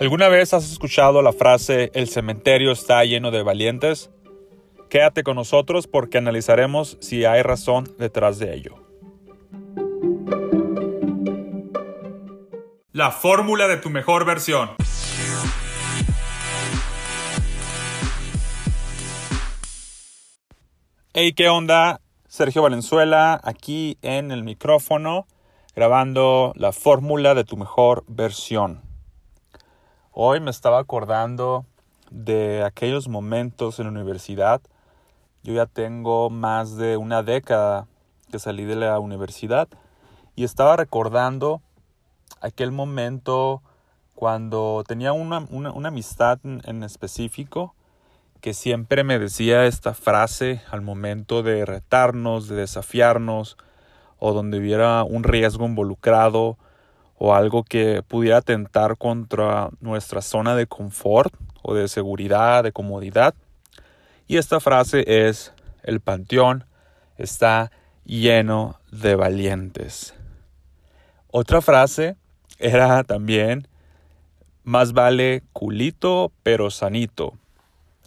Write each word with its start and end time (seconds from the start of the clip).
¿Alguna 0.00 0.28
vez 0.28 0.52
has 0.52 0.72
escuchado 0.72 1.22
la 1.22 1.32
frase 1.32 1.92
el 1.94 2.08
cementerio 2.08 2.72
está 2.72 3.04
lleno 3.04 3.30
de 3.30 3.44
valientes? 3.44 4.10
Quédate 4.90 5.22
con 5.22 5.36
nosotros 5.36 5.86
porque 5.86 6.18
analizaremos 6.18 6.98
si 7.00 7.24
hay 7.24 7.42
razón 7.42 7.88
detrás 7.96 8.40
de 8.40 8.54
ello. 8.54 8.74
La 12.90 13.12
fórmula 13.12 13.68
de 13.68 13.76
tu 13.76 13.88
mejor 13.88 14.24
versión. 14.24 14.70
Hey, 21.12 21.34
¿qué 21.34 21.48
onda? 21.48 22.00
Sergio 22.26 22.62
Valenzuela 22.62 23.40
aquí 23.44 23.96
en 24.02 24.32
el 24.32 24.42
micrófono 24.42 25.28
grabando 25.76 26.52
la 26.56 26.72
fórmula 26.72 27.34
de 27.34 27.44
tu 27.44 27.56
mejor 27.56 28.02
versión. 28.08 28.93
Hoy 30.16 30.38
me 30.38 30.52
estaba 30.52 30.78
acordando 30.78 31.66
de 32.08 32.62
aquellos 32.62 33.08
momentos 33.08 33.80
en 33.80 33.86
la 33.86 33.90
universidad. 33.90 34.60
Yo 35.42 35.54
ya 35.54 35.66
tengo 35.66 36.30
más 36.30 36.76
de 36.76 36.96
una 36.96 37.24
década 37.24 37.88
que 38.30 38.38
salí 38.38 38.64
de 38.64 38.76
la 38.76 39.00
universidad 39.00 39.66
y 40.36 40.44
estaba 40.44 40.76
recordando 40.76 41.62
aquel 42.40 42.70
momento 42.70 43.60
cuando 44.14 44.84
tenía 44.86 45.12
una, 45.12 45.48
amistad 45.88 46.38
en, 46.44 46.84
específico 46.84 47.74
que 48.40 48.54
siempre 48.54 49.02
me 49.02 49.18
decía 49.18 49.66
esta 49.66 49.94
frase 49.94 50.62
al 50.70 50.80
momento 50.80 51.42
de 51.42 51.64
retarnos, 51.64 52.46
de 52.46 52.54
desafiarnos 52.54 53.56
o 54.20 54.32
donde 54.32 54.58
hubiera 54.58 55.02
un 55.02 55.24
riesgo 55.24 55.66
involucrado 55.66 56.56
o 57.16 57.34
algo 57.34 57.62
que 57.62 58.02
pudiera 58.02 58.38
atentar 58.38 58.96
contra 58.96 59.70
nuestra 59.80 60.20
zona 60.20 60.54
de 60.56 60.66
confort 60.66 61.32
o 61.62 61.74
de 61.74 61.88
seguridad, 61.88 62.64
de 62.64 62.72
comodidad. 62.72 63.34
Y 64.26 64.36
esta 64.36 64.60
frase 64.60 65.04
es, 65.28 65.52
el 65.82 66.00
panteón 66.00 66.64
está 67.16 67.70
lleno 68.04 68.78
de 68.90 69.14
valientes. 69.14 70.14
Otra 71.30 71.60
frase 71.60 72.16
era 72.58 73.02
también, 73.04 73.68
más 74.62 74.92
vale 74.92 75.42
culito 75.52 76.32
pero 76.42 76.70
sanito. 76.70 77.34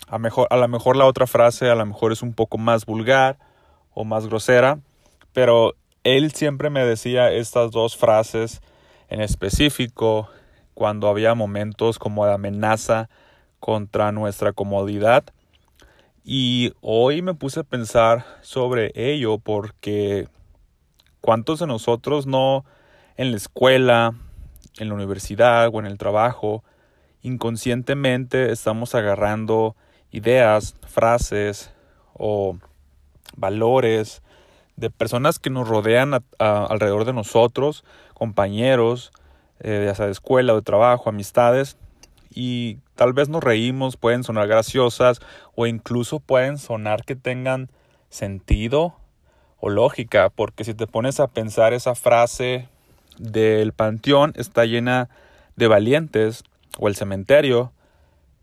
A, 0.07 0.17
mejor, 0.19 0.47
a 0.49 0.57
lo 0.57 0.67
mejor 0.67 0.95
la 0.95 1.05
otra 1.05 1.27
frase 1.27 1.69
a 1.69 1.75
lo 1.75 1.85
mejor 1.85 2.11
es 2.11 2.21
un 2.21 2.33
poco 2.33 2.57
más 2.57 2.85
vulgar 2.85 3.37
o 3.93 4.05
más 4.05 4.27
grosera, 4.27 4.79
pero 5.33 5.75
él 6.03 6.31
siempre 6.31 6.69
me 6.69 6.85
decía 6.85 7.31
estas 7.31 7.71
dos 7.71 7.97
frases 7.97 8.61
en 9.09 9.21
específico 9.21 10.29
cuando 10.73 11.07
había 11.07 11.33
momentos 11.33 11.99
como 11.99 12.25
de 12.25 12.33
amenaza 12.33 13.09
contra 13.59 14.11
nuestra 14.11 14.53
comodidad. 14.53 15.25
Y 16.23 16.73
hoy 16.81 17.21
me 17.21 17.33
puse 17.33 17.61
a 17.61 17.63
pensar 17.63 18.25
sobre 18.41 18.91
ello 18.95 19.37
porque 19.37 20.27
cuántos 21.21 21.59
de 21.59 21.67
nosotros 21.67 22.27
no 22.27 22.65
en 23.15 23.31
la 23.31 23.37
escuela, 23.37 24.13
en 24.77 24.89
la 24.89 24.93
universidad 24.93 25.69
o 25.73 25.79
en 25.79 25.85
el 25.85 25.97
trabajo, 25.97 26.63
inconscientemente 27.21 28.51
estamos 28.51 28.93
agarrando 28.93 29.75
ideas, 30.11 30.75
frases 30.85 31.71
o 32.13 32.57
valores 33.35 34.21
de 34.75 34.89
personas 34.89 35.39
que 35.39 35.49
nos 35.49 35.67
rodean 35.67 36.23
alrededor 36.37 37.05
de 37.05 37.13
nosotros, 37.13 37.83
compañeros, 38.17 39.11
eh, 39.59 39.83
ya 39.85 39.93
sea 39.93 40.07
de 40.07 40.11
escuela 40.11 40.53
o 40.53 40.55
de 40.55 40.63
trabajo, 40.63 41.09
amistades, 41.09 41.77
y 42.33 42.79
tal 42.95 43.13
vez 43.13 43.29
nos 43.29 43.43
reímos, 43.43 43.95
pueden 43.95 44.23
sonar 44.23 44.47
graciosas 44.47 45.21
o 45.55 45.67
incluso 45.67 46.19
pueden 46.19 46.57
sonar 46.57 47.03
que 47.03 47.15
tengan 47.15 47.69
sentido 48.09 48.95
o 49.59 49.69
lógica, 49.69 50.29
porque 50.29 50.63
si 50.63 50.73
te 50.73 50.87
pones 50.87 51.19
a 51.19 51.27
pensar 51.27 51.73
esa 51.73 51.93
frase 51.93 52.67
del 53.19 53.71
panteón 53.73 54.33
está 54.35 54.65
llena 54.65 55.09
de 55.55 55.67
valientes 55.67 56.43
o 56.79 56.87
el 56.87 56.95
cementerio 56.95 57.71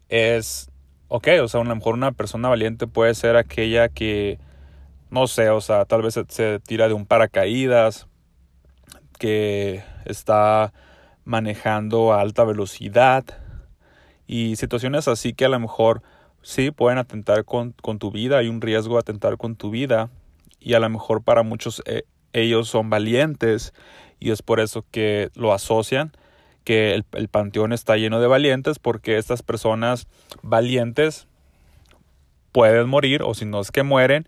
es, 0.09 0.71
ok, 1.09 1.29
o 1.43 1.49
sea, 1.49 1.61
a 1.61 1.65
lo 1.65 1.75
mejor 1.75 1.95
una 1.95 2.13
persona 2.13 2.49
valiente 2.49 2.87
puede 2.87 3.15
ser 3.15 3.37
aquella 3.37 3.89
que 3.89 4.39
no 5.11 5.29
sé, 5.29 5.51
o 5.51 5.61
sea, 5.61 5.85
tal 5.85 6.03
vez 6.03 6.19
se, 6.29 6.59
tira 6.61 6.89
de 6.89 6.95
un 6.95 7.07
paracaídas, 7.07 8.09
que 9.19 9.83
está 10.05 10.73
manejando 11.25 12.13
a 12.13 12.21
alta 12.21 12.45
velocidad. 12.45 13.25
Y 14.27 14.57
situaciones 14.57 15.09
así 15.09 15.33
que 15.33 15.45
a 15.45 15.49
lo 15.49 15.59
mejor 15.61 16.03
sí 16.43 16.71
pueden 16.71 16.99
atentar 16.99 17.45
con, 17.45 17.73
tu 17.73 18.11
vida, 18.11 18.39
hay 18.39 18.49
un 18.49 18.61
riesgo 18.61 18.95
de 18.95 19.01
atentar 19.01 19.37
con 19.37 19.57
tu 19.57 19.71
vida. 19.71 20.11
Y 20.61 20.75
a 20.75 20.81
lo 20.81 20.89
mejor 20.89 21.23
para 21.23 21.43
muchos 21.43 21.83
eh, 21.87 22.05
ellos 22.33 22.69
son 22.69 22.91
valientes. 22.91 23.75
Y 24.21 24.31
es 24.31 24.43
por 24.43 24.61
eso 24.61 24.85
que 24.91 25.31
lo 25.35 25.53
asocian 25.53 26.13
que 26.65 26.95
el, 26.95 27.05
el, 27.13 27.29
panteón 27.29 27.75
está 27.75 27.99
lleno 27.99 28.21
de 28.21 28.27
valientes 28.27 28.79
porque 28.79 29.19
estas 29.19 29.43
personas 29.43 30.07
valientes 30.43 31.29
pueden 32.53 32.89
morir 32.89 33.23
o 33.23 33.35
si 33.35 33.45
no 33.45 33.61
es 33.61 33.71
que 33.71 33.83
mueren. 33.83 34.27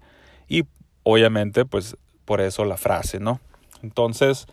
Y 0.49 0.65
obviamente, 1.03 1.65
pues 1.65 1.97
por 2.25 2.41
eso 2.41 2.65
la 2.65 2.77
frase, 2.77 3.21
¿no? 3.21 3.41
Entonces, 3.83 4.47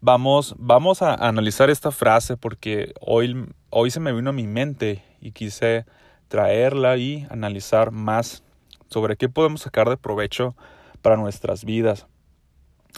vamos, 0.00 0.54
vamos 0.58 1.02
a 1.02 1.14
analizar 1.14 1.70
esta 1.70 1.90
frase 1.90 2.36
porque 2.36 2.92
hoy, 3.00 3.46
hoy 3.70 3.90
se 3.90 4.00
me 4.00 4.12
vino 4.12 4.30
a 4.30 4.32
mi 4.32 4.46
mente 4.46 5.02
y 5.20 5.32
quise 5.32 5.84
traerla 6.28 6.96
y 6.96 7.26
analizar 7.30 7.90
más 7.90 8.42
sobre 8.88 9.16
qué 9.16 9.28
podemos 9.28 9.62
sacar 9.62 9.88
de 9.88 9.96
provecho 9.96 10.54
para 11.02 11.16
nuestras 11.16 11.64
vidas. 11.64 12.06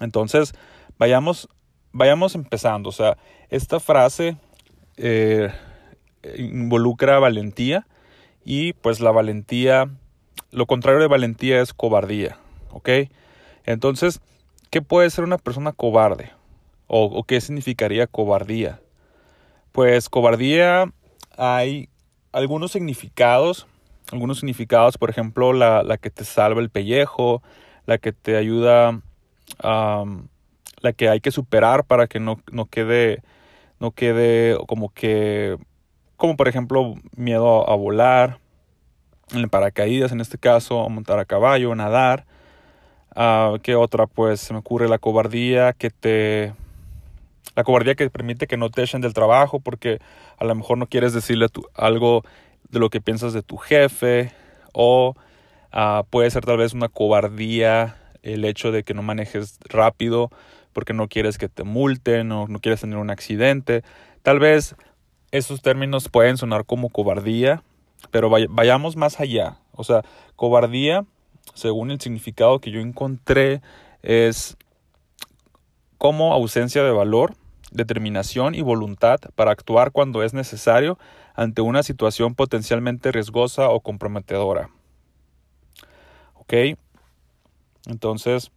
Entonces, 0.01 0.53
vayamos, 0.99 1.49
vayamos 1.93 2.35
empezando. 2.35 2.89
O 2.89 2.93
sea, 2.93 3.19
esta 3.51 3.81
frase 3.81 4.37
eh, 4.97 5.53
involucra 6.37 7.19
valentía 7.19 7.87
y 8.45 8.73
pues 8.75 9.01
la 9.01 9.11
valentía, 9.11 9.91
lo 10.51 10.67
contrario 10.67 11.01
de 11.01 11.09
valentía 11.09 11.61
es 11.61 11.73
cobardía. 11.73 12.39
¿ok? 12.71 12.89
Entonces, 13.65 14.21
¿qué 14.71 14.83
puede 14.83 15.11
ser 15.11 15.25
una 15.25 15.39
persona 15.39 15.73
cobarde? 15.73 16.31
¿O, 16.89 17.23
qué 17.25 17.41
significaría 17.41 18.07
cobardía? 18.07 18.81
Pues 19.73 20.09
cobardía 20.09 20.91
hay 21.37 21.91
algunos 22.33 22.73
significados, 22.73 23.67
algunos 24.11 24.39
significados, 24.39 24.97
por 24.97 25.11
ejemplo, 25.11 25.53
la, 25.53 25.99
que 25.99 26.11
te 26.11 26.25
salva 26.25 26.63
el 26.63 26.71
pellejo, 26.71 27.43
la 27.85 27.99
que 27.99 28.13
te 28.13 28.37
ayuda, 28.37 29.03
la 29.63 30.93
que 30.97 31.11
hay 31.11 31.21
que 31.21 31.31
superar 31.31 31.85
para 31.85 32.07
que 32.07 32.21
no, 32.21 32.41
no 32.51 32.65
quede, 32.65 33.23
no 33.81 33.91
quede 33.91 34.57
como 34.67 34.89
que, 34.89 35.59
como 36.17 36.37
por 36.37 36.49
ejemplo, 36.49 36.95
miedo 37.15 37.69
a, 37.71 37.77
volar, 37.77 38.39
en 39.33 39.51
paracaídas 39.51 40.11
en 40.13 40.23
este 40.23 40.39
caso, 40.39 40.83
a 40.83 40.89
montar 40.89 41.19
a 41.19 41.27
caballo, 41.27 41.75
nadar. 41.75 42.25
Ah, 43.15 43.57
¿Qué 43.63 43.75
otra? 43.75 44.07
Pues 44.07 44.41
se 44.41 44.55
me 44.55 44.61
ocurre 44.61 44.89
la 44.89 44.99
cobardía 44.99 45.75
que 45.75 45.91
te... 45.91 46.55
La 47.55 47.65
cobardía 47.65 47.95
que 47.95 48.09
permite 48.11 48.47
que 48.47 48.57
no 48.57 48.71
te 48.71 48.83
echen 48.83 49.01
del 49.01 49.15
trabajo 49.15 49.61
porque 49.61 49.99
a 50.39 50.45
lo 50.45 50.55
mejor 50.55 50.79
no 50.79 50.87
quieres 50.87 51.13
decirle 51.13 51.47
algo 51.75 52.23
de 52.71 52.79
lo 52.79 52.91
que 52.91 53.01
piensas 53.01 53.33
de 53.33 53.43
tu 53.43 53.57
jefe 53.57 54.33
o 54.73 55.15
ah, 55.73 56.05
puede 56.11 56.31
ser 56.31 56.45
tal 56.45 56.59
vez 56.59 56.75
una 56.75 56.89
cobardía 56.89 57.97
el 58.23 58.45
hecho 58.45 58.73
de 58.73 58.85
que 58.85 58.95
no 58.95 59.03
manejes 59.03 59.59
rápido 59.69 60.31
porque 60.73 60.93
no 60.93 61.09
quieres 61.09 61.39
que 61.39 61.49
te 61.49 61.65
multen 61.65 62.31
o 62.33 62.47
no 62.47 62.61
quieres 62.61 62.81
tener 62.81 62.99
un 62.99 63.11
accidente. 63.11 63.83
Tal 64.23 64.39
vez 64.39 64.77
esos 65.31 65.63
términos 65.63 66.09
pueden 66.09 66.37
sonar 66.37 66.65
como 66.65 66.91
cobardía, 66.91 67.63
pero 68.11 68.31
vayamos 68.31 68.97
más 68.97 69.19
allá. 69.21 69.59
O 69.73 69.85
sea, 69.85 70.03
cobardía 70.37 71.05
según 71.55 71.91
el 71.91 72.01
significado 72.01 72.61
que 72.61 72.71
yo 72.71 72.81
encontré, 72.81 73.61
es 74.03 74.57
como 75.99 76.33
ausencia 76.33 76.83
de 76.85 76.93
valor, 76.93 77.35
determinación 77.71 78.55
y 78.55 78.63
voluntad 78.63 79.19
para 79.35 79.51
actuar 79.51 79.93
cuando 79.93 80.23
es 80.23 80.35
necesario 80.35 80.99
ante 81.35 81.63
una 81.63 81.83
situación 81.83 82.35
potencialmente 82.35 83.13
riesgosa 83.13 83.69
o 83.69 83.81
comprometedora. 83.81 84.71
¿Ok? 86.35 86.79
Entonces, 87.87 88.51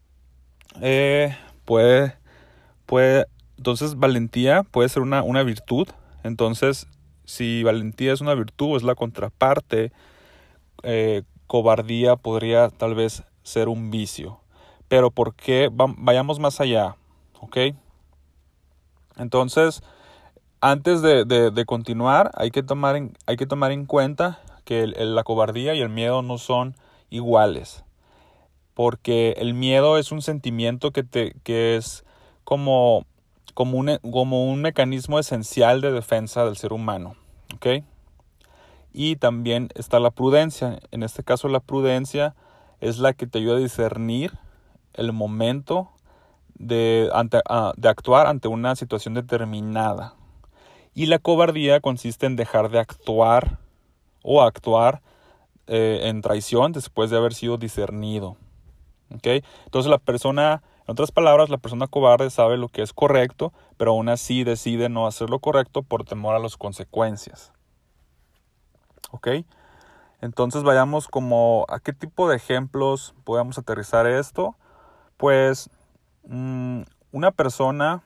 eh, 0.81 1.35
puede, 1.65 2.15
puede, 2.85 3.25
entonces 3.57 3.95
valentía 3.95 4.63
puede 4.63 4.89
ser 4.89 5.03
una, 5.03 5.23
una 5.23 5.43
virtud. 5.43 5.87
Entonces, 6.23 6.87
si 7.25 7.63
valentía 7.63 8.13
es 8.13 8.21
una 8.21 8.33
virtud, 8.33 8.77
es 8.77 8.83
la 8.83 8.95
contraparte 8.95 9.91
eh, 10.83 11.23
cobardía 11.47 12.15
podría 12.15 12.69
tal 12.69 12.95
vez 12.95 13.23
ser 13.43 13.67
un 13.67 13.91
vicio. 13.91 14.39
Pero 14.87 15.11
¿por 15.11 15.35
qué? 15.35 15.69
Vayamos 15.71 16.39
más 16.39 16.59
allá, 16.59 16.95
¿ok? 17.39 17.57
Entonces, 19.21 19.83
antes 20.61 21.03
de, 21.03 21.63
continuar, 21.67 22.31
hay 22.33 22.49
que, 22.49 22.63
tomar 22.63 22.95
en, 22.95 23.15
hay 23.27 23.37
que 23.37 23.45
tomar 23.45 23.71
en 23.71 23.85
cuenta 23.85 24.39
que 24.65 24.87
la 24.87 25.23
cobardía 25.23 25.75
y 25.75 25.81
el 25.81 25.89
miedo 25.89 26.23
no 26.23 26.39
son 26.39 26.75
iguales. 27.11 27.83
Porque 28.73 29.35
el 29.37 29.53
miedo 29.53 29.99
es 29.99 30.11
un 30.11 30.23
sentimiento 30.23 30.91
que, 30.91 31.03
te, 31.03 31.35
que 31.43 31.77
es 31.77 32.03
como, 32.43 33.05
como, 33.53 33.77
un, 33.77 33.99
como 34.11 34.51
un 34.51 34.61
mecanismo 34.61 35.19
esencial 35.19 35.81
de 35.81 35.91
defensa 35.91 36.43
del 36.43 36.57
ser 36.57 36.73
humano. 36.73 37.15
¿Ok? 37.53 37.83
Y 38.91 39.17
también 39.17 39.69
está 39.75 39.99
la 39.99 40.09
prudencia. 40.09 40.79
En 40.89 41.03
este 41.03 41.23
caso 41.23 41.47
la 41.47 41.59
prudencia 41.59 42.33
es 42.79 42.97
la 42.97 43.13
que 43.13 43.27
te 43.27 43.37
ayuda 43.37 43.57
a 43.57 43.59
discernir 43.59 44.31
el 44.95 45.13
momento 45.13 45.91
de, 46.61 47.09
ah, 47.13 47.73
de 47.75 47.89
actuar 47.89 48.27
ante 48.27 48.47
una 48.47 48.75
situación 48.75 49.13
determinada. 49.13 50.13
Y 50.93 51.07
la 51.07 51.19
cobardía 51.19 51.79
consiste 51.79 52.25
en 52.25 52.35
dejar 52.35 52.69
de 52.69 52.79
actuar 52.79 53.59
o 54.23 54.41
actuar 54.41 55.01
eh, 55.67 56.01
en 56.03 56.21
traición 56.21 56.71
después 56.71 57.09
de 57.09 57.17
haber 57.17 57.33
sido 57.33 57.57
discernido. 57.57 58.37
¿Okay? 59.15 59.43
Entonces 59.65 59.89
la 59.89 59.97
persona, 59.97 60.63
en 60.85 60.91
otras 60.91 61.11
palabras, 61.11 61.49
la 61.49 61.57
persona 61.57 61.87
cobarde 61.87 62.29
sabe 62.29 62.57
lo 62.57 62.69
que 62.69 62.81
es 62.81 62.93
correcto, 62.93 63.51
pero 63.77 63.91
aún 63.91 64.09
así 64.09 64.43
decide 64.43 64.89
no 64.89 65.07
hacer 65.07 65.29
lo 65.29 65.39
correcto 65.39 65.81
por 65.81 66.05
temor 66.05 66.35
a 66.35 66.39
las 66.39 66.57
consecuencias. 66.57 67.51
¿Ok? 69.11 69.27
Entonces 70.21 70.63
vayamos 70.63 71.07
como 71.07 71.65
a 71.67 71.79
qué 71.79 71.93
tipo 71.93 72.29
de 72.29 72.35
ejemplos 72.35 73.15
podemos 73.23 73.57
aterrizar 73.57 74.05
esto. 74.05 74.55
Pues 75.17 75.69
mm, 76.27 76.81
una 77.11 77.31
persona, 77.31 78.01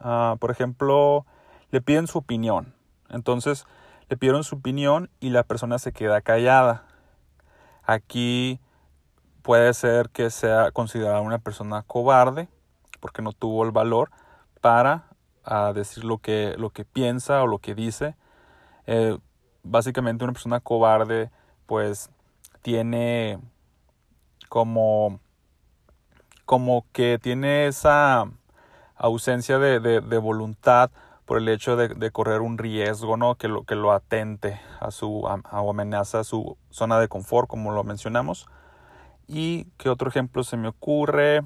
ah, 0.00 0.36
por 0.40 0.50
ejemplo, 0.50 1.26
le 1.70 1.80
piden 1.80 2.06
su 2.06 2.18
opinión. 2.18 2.74
Entonces 3.08 3.66
le 4.08 4.16
pidieron 4.16 4.44
su 4.44 4.56
opinión 4.56 5.10
y 5.20 5.30
la 5.30 5.42
persona 5.42 5.78
se 5.78 5.92
queda 5.92 6.20
callada. 6.20 6.84
Aquí 7.84 8.60
puede 9.42 9.72
ser 9.74 10.10
que 10.10 10.30
sea 10.30 10.70
considerada 10.72 11.20
una 11.20 11.38
persona 11.38 11.82
cobarde 11.82 12.48
porque 13.00 13.22
no 13.22 13.32
tuvo 13.32 13.64
el 13.64 13.70
valor 13.70 14.10
para 14.60 15.04
ah, 15.44 15.72
decir 15.74 16.04
lo 16.04 16.18
que, 16.18 16.54
lo 16.58 16.70
que 16.70 16.84
piensa 16.84 17.42
o 17.42 17.46
lo 17.46 17.58
que 17.58 17.74
dice. 17.74 18.16
Eh, 18.86 19.18
básicamente 19.62 20.24
una 20.24 20.32
persona 20.32 20.60
cobarde 20.60 21.30
pues 21.66 22.10
tiene 22.62 23.38
como 24.48 25.20
como 26.46 26.86
que 26.92 27.18
tiene 27.20 27.66
esa 27.66 28.24
ausencia 28.94 29.58
de, 29.58 29.80
de, 29.80 30.18
voluntad 30.18 30.90
por 31.26 31.38
el 31.38 31.48
hecho 31.48 31.76
de, 31.76 32.10
correr 32.12 32.40
un 32.40 32.56
riesgo, 32.56 33.16
¿no? 33.16 33.34
Que 33.34 33.48
lo, 33.48 33.64
que 33.64 33.74
lo 33.74 33.92
atente 33.92 34.60
a 34.80 34.92
su 34.92 35.26
a, 35.28 35.60
o 35.60 35.70
amenaza 35.70 36.20
a 36.20 36.24
su 36.24 36.56
zona 36.70 37.00
de 37.00 37.08
confort, 37.08 37.48
como 37.48 37.72
lo 37.72 37.82
mencionamos. 37.84 38.46
Y 39.26 39.64
qué 39.76 39.88
otro 39.90 40.08
ejemplo 40.08 40.44
se 40.44 40.56
me 40.56 40.68
ocurre. 40.68 41.42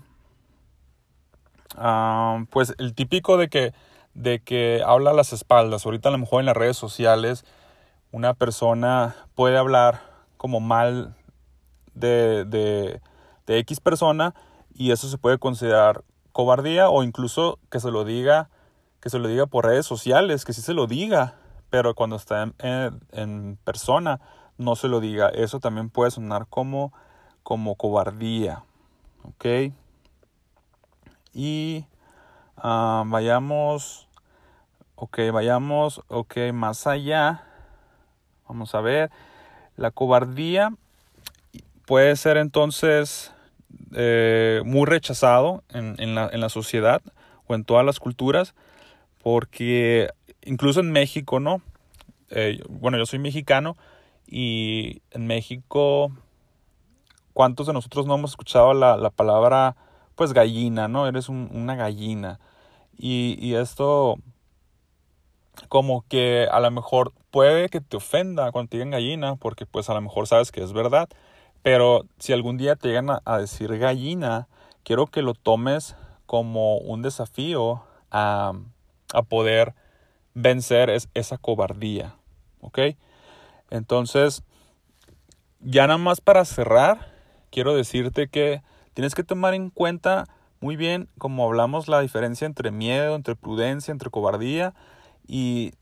Ah, 1.77 2.45
pues 2.51 2.75
el 2.79 2.95
típico 2.95 3.39
de 3.39 3.49
que, 3.49 3.73
de 4.13 4.41
que 4.41 4.83
habla 4.87 5.11
a 5.11 5.15
las 5.15 5.33
espaldas. 5.33 5.87
Ahorita 5.87 6.11
a 6.11 6.13
lo 6.13 6.19
mejor 6.19 6.41
en 6.41 6.47
las 6.47 6.57
redes 6.57 6.77
sociales 6.77 7.45
una 8.13 8.35
persona 8.35 9.17
puede 9.35 9.57
hablar 9.57 10.03
como 10.37 10.61
mal 10.61 11.15
de, 11.95 12.45
de, 12.45 13.01
de 13.47 13.59
X 13.59 13.81
persona 13.81 14.35
y 14.81 14.93
eso 14.93 15.09
se 15.09 15.19
puede 15.19 15.37
considerar 15.37 16.05
cobardía 16.33 16.89
o 16.89 17.03
incluso 17.03 17.59
que 17.69 17.81
se 17.81 17.91
lo 17.91 18.05
diga 18.05 18.49
que 19.01 19.11
se 19.11 19.19
lo 19.19 19.29
diga 19.29 19.45
por 19.45 19.67
redes 19.67 19.85
sociales, 19.85 20.47
que 20.47 20.55
sí 20.55 20.63
se 20.63 20.73
lo 20.73 20.87
diga, 20.87 21.35
pero 21.69 21.95
cuando 21.95 22.17
está 22.17 22.51
en, 22.59 23.59
persona 23.63 24.21
no 24.57 24.75
se 24.77 24.89
lo 24.89 25.01
diga. 25.01 25.29
Eso 25.29 25.61
también 25.61 25.91
puede 25.91 26.11
sonar 26.11 26.47
como, 26.49 26.95
como 27.43 27.75
cobardía. 27.75 28.65
¿Ok? 29.23 29.73
Y 31.35 31.85
ah, 32.57 33.05
vayamos, 33.07 34.09
ok, 34.95 35.19
vayamos, 35.31 36.01
ok, 36.09 36.37
más 36.55 36.87
allá. 36.87 37.45
Vamos 38.49 38.75
a 38.75 38.81
ver. 38.81 39.11
La 39.77 39.91
cobardía 39.91 40.75
puede 41.87 42.17
ser 42.17 42.39
entonces 42.39 43.33
eh, 43.95 44.63
muy 44.65 44.87
rechazado 44.87 45.63
en, 45.69 46.15
la, 46.15 46.29
en, 46.33 46.41
la, 46.41 46.49
sociedad 46.49 47.03
o 47.47 47.55
en 47.55 47.65
todas 47.65 47.85
las 47.85 47.99
culturas, 47.99 48.55
porque 49.23 50.09
incluso 50.43 50.81
en 50.81 50.93
México, 50.93 51.41
¿no? 51.41 51.63
Eh, 52.31 52.63
bueno, 52.69 52.99
yo 52.99 53.07
soy 53.07 53.19
mexicano 53.19 53.77
y 54.27 55.03
en 55.11 55.27
México, 55.27 56.13
¿cuántos 57.33 57.67
de 57.67 57.73
nosotros 57.73 58.07
no 58.07 58.15
hemos 58.15 58.31
escuchado 58.31 58.75
la, 58.75 58.97
la 58.97 59.11
palabra, 59.11 59.77
pues 60.15 60.33
gallina, 60.33 60.89
¿no? 60.89 61.07
Eres 61.07 61.29
una 61.29 61.75
gallina. 61.75 62.39
Y, 62.97 63.39
y 63.41 63.55
esto 63.55 64.19
como 65.69 66.05
que 66.09 66.47
a 66.51 66.61
lo 66.61 66.71
mejor 66.71 67.13
puede 67.31 67.69
que 67.69 67.81
te 67.81 67.97
ofenda 67.97 68.53
cuando 68.53 68.71
te 68.71 68.77
digan 68.77 68.91
gallina, 68.91 69.37
porque 69.37 69.67
pues 69.67 69.91
a 69.91 69.95
lo 69.95 70.01
mejor 70.01 70.27
sabes 70.27 70.53
que 70.53 70.63
es 70.63 70.73
verdad, 70.73 71.09
pero 71.63 72.07
si 72.19 72.33
algún 72.33 72.57
día 72.57 72.77
te 72.77 72.89
llegan 72.89 73.09
a, 73.25 73.39
decir 73.39 73.77
gallina, 73.79 74.49
quiero 74.83 75.07
que 75.07 75.23
lo 75.23 75.35
tomes 75.35 75.97
como 76.27 76.79
un 76.79 77.03
desafío 77.03 77.83
a, 78.11 78.53
a 79.13 79.23
poder 79.23 79.75
vencer 80.35 80.91
esa 81.15 81.39
cobardía. 81.39 82.17
¿Ok? 82.61 82.79
Entonces, 83.71 84.43
ya 85.61 85.87
nada 85.87 85.99
más 85.99 86.21
para 86.21 86.45
cerrar, 86.45 87.13
quiero 87.51 87.75
decirte 87.75 88.29
que 88.29 88.63
tienes 88.95 89.15
que 89.15 89.25
tomar 89.25 89.55
en 89.55 89.71
cuenta 89.71 90.27
muy 90.61 90.77
bien, 90.77 91.09
como 91.17 91.47
hablamos, 91.47 91.89
la 91.89 92.01
diferencia 92.01 92.47
entre 92.47 92.71
miedo, 92.71 93.15
entre 93.17 93.35
prudencia, 93.35 93.93
entre 93.93 94.11
cobardía. 94.11 94.75
Y 95.27 95.73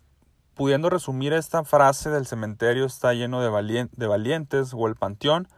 pudiendo 0.55 0.89
resumir 0.89 1.33
esta 1.33 1.65
frase 1.65 2.11
del 2.11 2.27
cementerio 2.27 2.87
está 2.87 3.13
lleno 3.13 3.41
de, 3.41 3.89
de 3.91 4.07
valientes 4.07 4.73
o 4.75 4.87
el 4.87 4.95
panteón, 4.95 5.49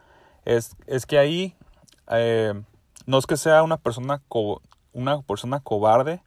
es, 0.45 0.77
es 0.87 1.07
que 1.07 1.19
ahí 1.19 1.57
eh, 2.11 2.55
no 3.07 3.19
es 3.19 3.27
que 3.27 3.37
sea 3.37 3.63
una 3.63 3.77
persona, 3.77 4.23
una 4.93 5.23
persona 5.23 5.61
cobarde, 5.61 6.23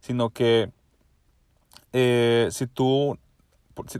sino 0.00 0.30
que 0.30 0.70
eh, 1.92 2.48
si 2.50 2.66
tú, 2.66 3.18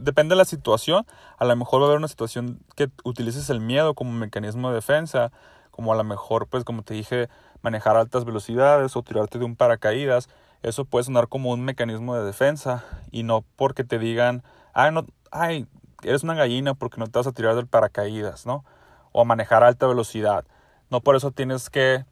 depende 0.01 0.33
de 0.33 0.37
la 0.37 0.45
situación, 0.45 1.05
a 1.37 1.45
lo 1.45 1.55
mejor 1.55 1.81
va 1.81 1.85
a 1.85 1.87
haber 1.87 1.97
una 1.97 2.07
situación 2.07 2.59
que 2.75 2.89
utilices 3.03 3.49
el 3.49 3.59
miedo 3.59 3.93
como 3.93 4.11
mecanismo 4.11 4.69
de 4.69 4.75
defensa, 4.75 5.31
como 5.71 5.93
a 5.93 5.95
lo 5.95 6.03
mejor, 6.03 6.47
pues 6.47 6.63
como 6.63 6.83
te 6.83 6.93
dije, 6.93 7.29
manejar 7.61 7.95
altas 7.95 8.25
velocidades 8.25 8.95
o 8.95 9.03
tirarte 9.03 9.39
de 9.39 9.45
un 9.45 9.55
paracaídas, 9.55 10.29
eso 10.61 10.85
puede 10.85 11.05
sonar 11.05 11.27
como 11.29 11.51
un 11.51 11.63
mecanismo 11.63 12.15
de 12.15 12.23
defensa 12.23 12.83
y 13.11 13.23
no 13.23 13.45
porque 13.55 13.83
te 13.83 13.97
digan, 13.97 14.43
ay, 14.73 14.91
no, 14.91 15.05
ay, 15.31 15.67
eres 16.03 16.23
una 16.23 16.33
gallina 16.33 16.73
porque 16.73 16.99
no 16.99 17.07
te 17.07 17.17
vas 17.17 17.27
a 17.27 17.31
tirar 17.31 17.55
del 17.55 17.67
paracaídas, 17.67 18.45
¿no? 18.45 18.65
O 19.11 19.25
manejar 19.25 19.63
alta 19.63 19.87
velocidad. 19.87 20.45
No 20.89 21.01
por 21.01 21.15
eso 21.15 21.31
tienes 21.31 21.69
que 21.69 22.05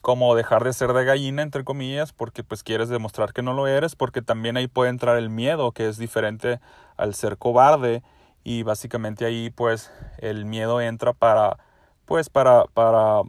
como 0.00 0.34
dejar 0.34 0.64
de 0.64 0.72
ser 0.72 0.92
de 0.92 1.04
gallina, 1.04 1.42
entre 1.42 1.64
comillas, 1.64 2.12
porque 2.12 2.42
pues 2.42 2.62
quieres 2.62 2.88
demostrar 2.88 3.32
que 3.32 3.42
no 3.42 3.52
lo 3.52 3.66
eres, 3.66 3.96
porque 3.96 4.22
también 4.22 4.56
ahí 4.56 4.66
puede 4.66 4.90
entrar 4.90 5.18
el 5.18 5.28
miedo, 5.28 5.72
que 5.72 5.88
es 5.88 5.98
diferente 5.98 6.60
al 6.96 7.14
ser 7.14 7.36
cobarde, 7.36 8.02
y 8.42 8.62
básicamente 8.62 9.26
ahí 9.26 9.50
pues 9.50 9.92
el 10.18 10.46
miedo 10.46 10.80
entra 10.80 11.12
para, 11.12 11.58
pues 12.06 12.30
para, 12.30 12.64
para, 12.72 13.22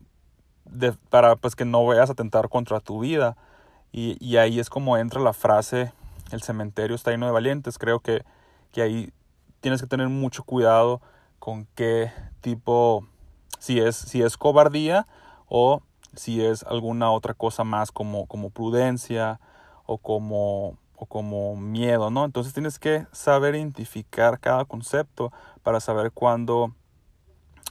para 1.09 1.35
pues 1.35 1.55
que 1.55 1.65
no 1.65 1.85
vayas 1.85 2.09
a 2.09 2.13
atentar 2.13 2.47
contra 2.47 2.79
tu 2.79 2.99
vida, 2.99 3.35
y, 3.91 4.15
y, 4.25 4.37
ahí 4.37 4.57
es 4.57 4.69
como 4.69 4.97
entra 4.97 5.19
la 5.19 5.33
frase, 5.33 5.91
el 6.31 6.41
cementerio 6.41 6.95
está 6.95 7.11
lleno 7.11 7.25
de 7.25 7.33
valientes, 7.33 7.77
creo 7.77 7.99
que, 7.99 8.23
que 8.71 8.81
ahí 8.81 9.11
tienes 9.59 9.81
que 9.81 9.87
tener 9.87 10.07
mucho 10.07 10.43
cuidado 10.43 11.01
con 11.41 11.65
qué 11.73 12.11
tipo, 12.41 13.07
si 13.57 13.79
es, 13.79 13.95
si 13.95 14.21
es 14.21 14.37
cobardía 14.37 15.07
o 15.47 15.81
si 16.15 16.45
es 16.45 16.61
alguna 16.61 17.09
otra 17.09 17.33
cosa 17.33 17.63
más 17.63 17.91
como, 17.91 18.27
como 18.27 18.51
prudencia 18.51 19.39
o 19.87 19.97
como, 19.97 20.77
o 20.95 21.07
como 21.07 21.55
miedo, 21.55 22.11
¿no? 22.11 22.25
Entonces 22.25 22.53
tienes 22.53 22.77
que 22.77 23.07
saber 23.11 23.55
identificar 23.55 24.39
cada 24.39 24.65
concepto 24.65 25.33
para 25.63 25.79
saber 25.79 26.11
cuándo 26.11 26.75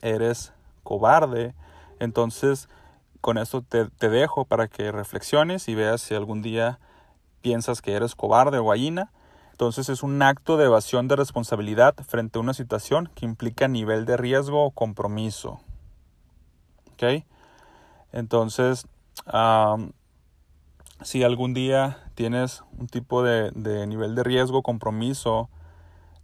eres 0.03 0.53
cobarde. 0.83 1.55
Entonces, 2.01 2.69
con 3.21 3.39
esto 3.39 3.63
te, 3.63 3.85
te, 3.89 4.09
dejo 4.09 4.47
para 4.47 4.67
que 4.67 4.91
reflexiones 4.91 5.69
y 5.69 5.77
veas 5.77 6.01
si 6.01 6.17
algún 6.17 6.43
día 6.43 6.81
piensas 7.41 7.83
que 7.83 7.93
eres 7.93 8.17
cobarde 8.17 8.59
o 8.59 8.67
gallina. 8.67 9.13
Entonces 9.61 9.91
es 9.91 10.03
un 10.03 10.23
acto 10.23 10.57
de 10.57 10.65
evasión 10.65 11.07
de 11.07 11.17
responsabilidad 11.17 11.95
frente 12.09 12.39
a 12.39 12.41
una 12.41 12.55
situación 12.55 13.11
que 13.15 13.27
implica 13.27 13.69
nivel 13.69 14.07
de 14.07 14.17
riesgo 14.17 14.65
o 14.65 14.71
compromiso. 14.71 15.61
¿Ok? 16.95 17.27
Entonces, 18.11 18.87
si 21.03 21.23
algún 21.23 21.53
día 21.53 21.99
tienes 22.15 22.65
un 22.79 22.87
tipo 22.87 23.23
de, 23.23 23.53
nivel 23.87 24.15
de 24.15 24.23
riesgo, 24.23 24.63
compromiso, 24.63 25.51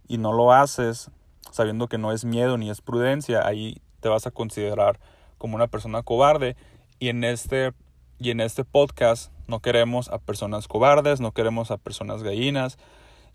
y 0.07 0.17
no 0.17 0.33
lo 0.33 0.51
haces 0.51 1.11
sabiendo 1.51 1.87
que 1.87 1.99
no 1.99 2.11
es 2.11 2.25
miedo 2.25 2.57
ni 2.57 2.71
es 2.71 2.81
prudencia, 2.81 3.45
ahí 3.45 3.83
te 3.99 4.09
vas 4.09 4.25
a 4.25 4.31
considerar 4.31 4.99
como 5.37 5.55
una 5.55 5.67
persona 5.67 6.01
cobarde. 6.01 6.55
Y 6.97 7.09
en 7.09 7.23
este, 7.23 7.73
y 8.17 8.31
en 8.31 8.39
este 8.39 8.63
podcast 8.63 9.31
no 9.45 9.59
queremos 9.59 10.09
a 10.09 10.17
personas 10.17 10.67
cobardes, 10.67 11.21
no 11.21 11.33
queremos 11.33 11.69
a 11.69 11.77
personas 11.77 12.23
gallinas. 12.23 12.79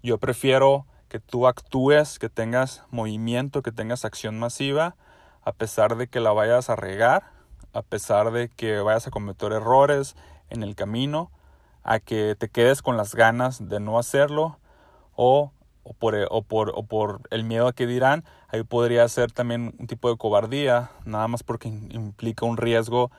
Yo 0.02 0.18
prefiero 0.18 0.86
que 1.08 1.20
tú 1.20 1.46
actúes, 1.46 2.18
que 2.18 2.28
tengas 2.28 2.84
movimiento, 2.90 3.62
que 3.62 3.72
tengas 3.72 4.04
acción 4.04 4.38
masiva, 4.38 4.96
a 5.42 5.52
pesar 5.52 5.96
de 5.96 6.08
que 6.08 6.20
la 6.20 6.32
vayas 6.32 6.70
a 6.70 6.76
regar, 6.76 7.24
a 7.72 7.82
pesar 7.82 8.30
de 8.32 8.48
que 8.48 8.80
vayas 8.80 9.06
a 9.06 9.10
cometer 9.10 9.52
errores 9.52 10.16
en 10.50 10.62
el 10.62 10.74
camino, 10.74 11.30
a 11.82 12.00
que 12.00 12.36
te 12.38 12.48
quedes 12.48 12.82
con 12.82 12.96
las 12.96 13.14
ganas 13.14 13.68
de 13.68 13.80
no 13.80 13.98
hacerlo 13.98 14.58
o 15.14 15.52
o 15.84 15.94
por, 15.94 16.14
o, 16.30 16.42
por, 16.42 16.72
o 16.74 16.82
por 16.84 17.20
el 17.30 17.44
miedo 17.44 17.66
a 17.66 17.72
que 17.72 17.86
dirán, 17.86 18.24
ahí 18.48 18.62
podría 18.62 19.06
ser 19.08 19.32
también 19.32 19.74
un 19.78 19.86
tipo 19.86 20.08
de 20.08 20.16
cobardía, 20.16 20.90
nada 21.04 21.28
más 21.28 21.42
porque 21.42 21.68
implica 21.68 22.46
un 22.46 22.56
riesgo 22.56 23.10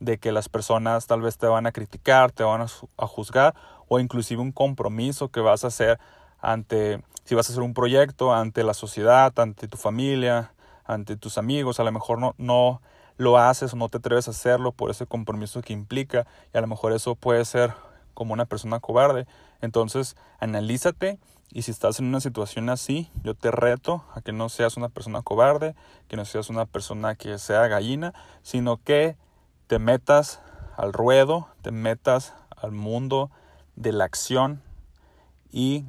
de 0.00 0.18
que 0.18 0.32
las 0.32 0.48
personas 0.48 1.06
tal 1.06 1.22
vez 1.22 1.38
te 1.38 1.46
van 1.46 1.66
a 1.66 1.72
criticar, 1.72 2.32
te 2.32 2.44
van 2.44 2.62
a, 2.62 3.06
juzgar, 3.06 3.54
o 3.88 3.98
inclusive 4.00 4.40
un 4.40 4.52
compromiso 4.52 5.28
que 5.28 5.40
vas 5.40 5.64
a 5.64 5.68
hacer 5.68 5.98
ante, 6.40 7.02
si 7.24 7.34
vas 7.34 7.48
a 7.48 7.52
hacer 7.52 7.62
un 7.62 7.74
proyecto, 7.74 8.34
ante 8.34 8.64
la 8.64 8.74
sociedad, 8.74 9.32
ante 9.38 9.68
tu 9.68 9.76
familia, 9.76 10.52
ante 10.84 11.16
tus 11.16 11.38
amigos, 11.38 11.80
a 11.80 11.84
lo 11.84 11.92
mejor 11.92 12.18
no, 12.18 12.34
no 12.38 12.80
lo 13.16 13.38
haces 13.38 13.72
o 13.72 13.76
no 13.76 13.88
te 13.88 13.98
atreves 13.98 14.28
a 14.28 14.30
hacerlo 14.30 14.72
por 14.72 14.90
ese 14.90 15.06
compromiso 15.06 15.60
que 15.60 15.72
implica, 15.72 16.26
y 16.54 16.58
a 16.58 16.60
lo 16.60 16.66
mejor 16.66 16.92
eso 16.92 17.14
puede 17.14 17.44
ser 17.44 17.74
como 18.14 18.32
una 18.32 18.46
persona 18.46 18.80
cobarde. 18.80 19.26
Entonces, 19.60 20.16
analízate 20.40 21.18
y 21.50 21.62
si 21.62 21.70
estás 21.70 21.98
en 21.98 22.06
una 22.06 22.20
situación 22.20 22.68
así, 22.68 23.10
yo 23.22 23.34
te 23.34 23.50
reto 23.50 24.04
a 24.14 24.20
que 24.20 24.32
no 24.32 24.48
seas 24.48 24.76
una 24.76 24.88
persona 24.88 25.22
cobarde, 25.22 25.74
que 26.08 26.16
no 26.16 26.24
seas 26.24 26.50
una 26.50 26.66
persona 26.66 27.14
que 27.14 27.38
sea 27.38 27.66
gallina, 27.68 28.12
sino 28.42 28.76
que 28.76 29.16
te 29.66 29.78
metas 29.78 30.40
al 30.76 30.92
ruedo, 30.92 31.48
te 31.62 31.70
metas 31.70 32.34
al 32.56 32.72
mundo 32.72 33.30
de 33.76 33.92
la 33.92 34.04
acción 34.04 34.62
y 35.50 35.84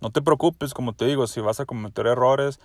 no 0.00 0.10
te 0.10 0.22
preocupes, 0.22 0.74
como 0.74 0.92
te 0.92 1.06
digo, 1.06 1.26
si 1.26 1.40
vas 1.40 1.60
a 1.60 1.66
cometer 1.66 2.06
errores, 2.06 2.60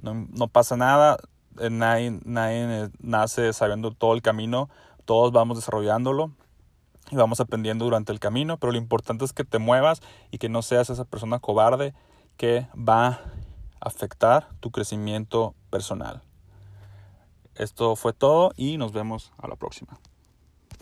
no, 0.00 0.48
pasa 0.48 0.76
nada, 0.76 1.18
eh, 1.60 1.70
nadie, 1.70 2.18
nadie 2.24 2.90
nace 3.00 3.52
sabiendo 3.52 3.92
todo 3.92 4.14
el 4.14 4.22
camino, 4.22 4.68
todos 5.04 5.32
vamos 5.32 5.56
desarrollándolo, 5.56 6.32
y 7.10 7.16
vamos 7.16 7.40
aprendiendo 7.40 7.84
durante 7.84 8.12
el 8.12 8.20
camino, 8.20 8.58
pero 8.58 8.72
lo 8.72 8.78
importante 8.78 9.24
es 9.24 9.32
que 9.32 9.44
te 9.44 9.58
muevas 9.58 10.00
y 10.30 10.38
que 10.38 10.48
no 10.48 10.62
seas 10.62 10.90
esa 10.90 11.04
persona 11.04 11.38
cobarde 11.38 11.94
que 12.36 12.66
va 12.76 13.06
a 13.06 13.20
afectar 13.80 14.48
tu 14.60 14.70
crecimiento 14.70 15.54
personal. 15.70 16.22
Esto 17.54 17.94
fue 17.94 18.12
todo 18.12 18.52
y 18.56 18.78
nos 18.78 18.92
vemos 18.92 19.32
a 19.38 19.48
la 19.48 19.56
próxima. 19.56 19.98